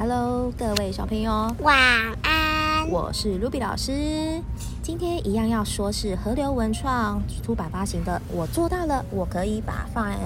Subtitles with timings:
[0.00, 1.76] Hello，各位小朋友，晚
[2.22, 2.88] 安。
[2.88, 4.40] 我是 Ruby 老师。
[4.80, 10.16] 今天一样要说是河流文创出版发行的，我做到了，我可以把饭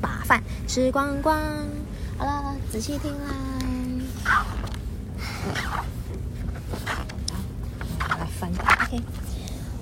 [0.00, 1.40] 把饭吃光光。
[2.18, 3.30] 好了，仔细听啦。
[4.24, 4.44] 好，
[8.18, 9.00] 来翻，OK。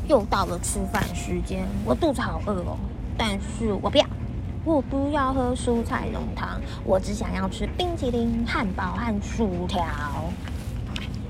[0.08, 2.76] 又到了吃饭时间，我肚子好饿哦，
[3.16, 4.04] 但是我不要。
[4.68, 9.82] 我不要喝蔬菜浓汤，我只想要吃冰淇淋、汉堡和薯条。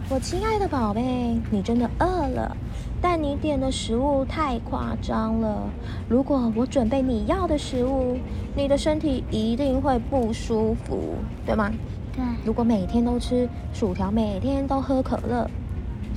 [0.09, 2.57] 我亲爱的宝贝，你真的饿了，
[3.01, 5.63] 但你点的食物太夸张了。
[6.09, 8.19] 如果我准备你要的食物，
[8.57, 11.15] 你的身体一定会不舒服，
[11.47, 11.71] 对吗？
[12.13, 12.25] 对。
[12.45, 15.49] 如果每天都吃薯条，每天都喝可乐，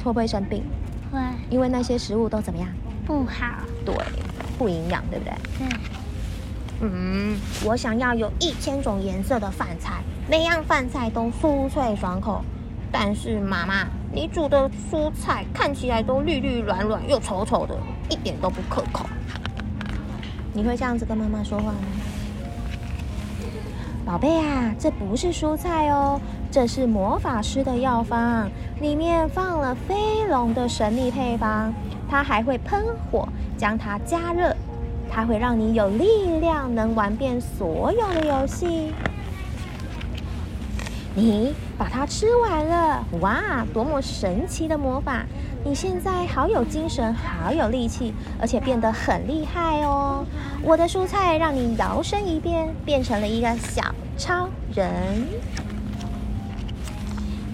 [0.04, 0.64] 会不会生病？
[1.12, 1.20] 会。
[1.52, 2.68] 因为那些食物都怎么样？
[3.06, 3.46] 不好。
[3.86, 3.94] 对，
[4.58, 5.34] 不营养，对不对？
[5.60, 6.01] 对。
[6.82, 12.42] 嗯，我想要有一千种颜色的饭菜，每样饭菜都酥脆爽口。
[12.92, 17.78] 但是妈妈，你煮的蔬菜看起来都绿绿软软又丑丑的，
[18.10, 19.06] 一点都不可口。
[20.54, 21.78] 你会这样子跟妈妈说话吗？
[24.04, 28.50] 宝贝啊，这不是蔬菜哦，这是魔法师的药方，
[28.82, 31.72] 里面放了飞龙的神秘配方，
[32.10, 34.54] 它还会喷火，将它加热。
[35.14, 38.94] 它会让你有力量，能玩遍所有的游戏。
[41.14, 45.26] 你把它吃完了，哇，多么神奇的魔法！
[45.66, 50.26] 你现在好有精神，好有力气，而且变得很厉害哦。
[50.64, 53.84] 我的蔬菜让你摇身一变，变成了一个小
[54.18, 55.28] 超人。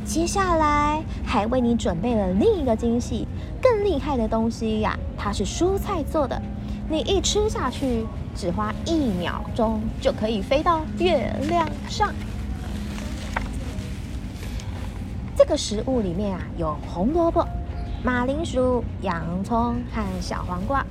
[0.05, 3.27] 接下来还为你准备了另一个惊喜，
[3.59, 4.95] 更厉害的东西呀！
[5.17, 6.39] 它是蔬菜做的。
[6.89, 12.13] 你一吃下去，只花一秒钟就可以飞到月亮上。
[15.35, 17.45] 这个食物里面啊，有红萝卜、
[18.03, 20.85] 马铃薯、洋葱和小黄瓜，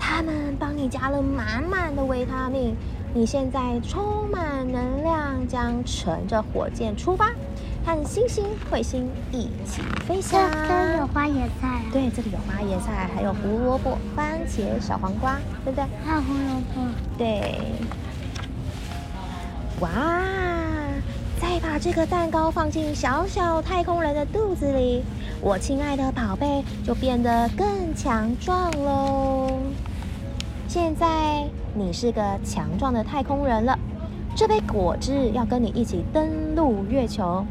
[0.00, 2.74] 它们帮你加了满满的维他命。
[3.14, 7.30] 你现在充满能量，将乘着火箭出发。
[7.90, 10.40] 和星星、彗星一起飞翔。
[10.52, 11.82] 这里有花椰菜。
[11.92, 15.84] 对，这里有花椰菜，还有胡萝卜、番茄、小黄瓜，对不对？
[16.06, 16.80] 还有胡萝卜。
[17.18, 17.58] 对。
[19.80, 19.90] 哇！
[21.40, 25.02] 再把这个蛋糕放进小小太空人的肚子里，
[25.40, 29.50] 我亲爱的宝贝就变得更强壮喽。
[30.68, 33.76] 现在你是个强壮的太空人了。
[34.36, 37.44] 这杯果汁要跟你一起登陆月球。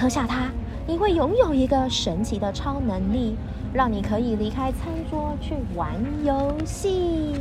[0.00, 0.50] 喝下它，
[0.86, 3.36] 你会拥有一个神奇的超能力，
[3.74, 5.92] 让你可以离开餐桌去玩
[6.24, 7.36] 游戏。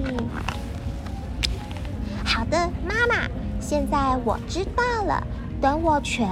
[2.26, 3.30] 好的，妈妈，
[3.62, 5.26] 现在我知道了。
[5.62, 6.28] 等我全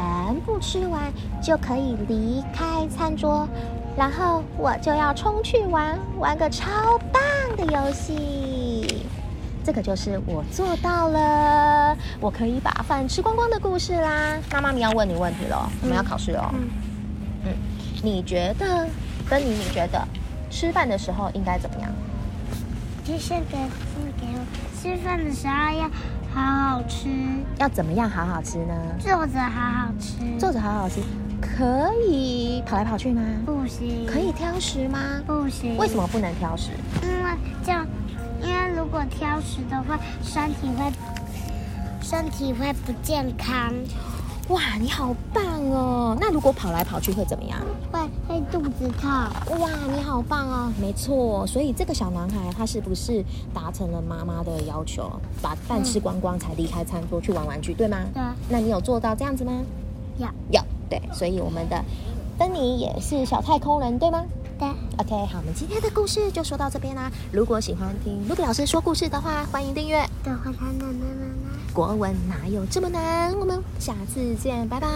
[0.46, 1.12] 部吃完，
[1.42, 3.48] 就可以离开餐桌，
[3.96, 7.22] 然后我就要冲去玩，玩个超棒
[7.56, 8.47] 的游戏。
[9.68, 14.38] 这个就是我做到了，我可以把饭吃光光的故事啦。
[14.50, 16.50] 妈妈咪要问你问题了，我们要考试哦。
[16.54, 16.70] 嗯，
[17.48, 17.54] 嗯，
[18.02, 18.88] 你觉得，
[19.26, 20.02] 芬妮，你觉得
[20.50, 21.92] 吃饭的时候应该怎么样？
[23.04, 24.40] 就是给父给我
[24.82, 25.90] 吃饭的时候要
[26.34, 27.10] 好好吃。
[27.60, 28.74] 要怎么样好好吃呢？
[28.98, 30.40] 坐着好好吃。
[30.40, 31.02] 坐着好好吃，
[31.42, 33.22] 可以跑来跑去吗？
[33.46, 34.06] 不行。
[34.06, 35.22] 可以挑食吗？
[35.28, 35.76] 不行。
[35.76, 36.70] 为什么不能挑食？
[37.04, 37.86] 因为这样。
[38.42, 40.92] 因为如果挑食的话，身体会
[42.02, 43.74] 身体会不健康。
[44.50, 46.18] 哇，你好棒哦！
[46.22, 47.60] 那如果跑来跑去会怎么样？
[47.92, 49.10] 会会肚子痛。
[49.60, 50.72] 哇，你好棒哦！
[50.80, 53.22] 没错，所以这个小男孩他是不是
[53.54, 55.12] 达成了妈妈的要求，
[55.42, 57.98] 把饭吃光光才离开餐桌去玩玩具，对吗？
[58.14, 58.24] 对。
[58.48, 59.52] 那你有做到这样子吗？
[60.18, 60.28] 有。
[60.52, 60.62] 有。
[60.90, 61.84] 对，所以我们的
[62.40, 64.24] 芬妮也是小太空人，对吗？
[64.60, 67.12] 对，OK，好，我们今天的故事就说到这边啦。
[67.32, 70.00] 如果喜欢听卢比老师说故事的话，欢迎订阅。
[70.24, 71.74] 的话，他奶奶奶奶。
[71.74, 73.38] 国文哪有这么难？
[73.38, 74.88] 我们下次见，拜拜。